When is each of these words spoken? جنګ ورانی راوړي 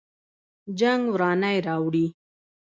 جنګ 0.79 1.01
ورانی 1.13 1.55
راوړي 1.67 2.05